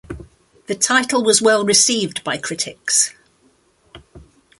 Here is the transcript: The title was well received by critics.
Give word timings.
The 0.65 0.73
title 0.73 1.23
was 1.23 1.43
well 1.43 1.63
received 1.63 2.23
by 2.23 2.39
critics. 2.39 3.13